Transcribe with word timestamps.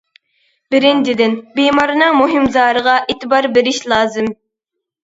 بىرىنچىدىن، 0.75 1.35
بىمارنىڭ 1.59 2.17
مۇھىم 2.23 2.51
زارىغا 2.59 2.99
ئېتىبار 3.07 3.53
بېرىش 3.55 3.87
لازىم. 3.95 4.37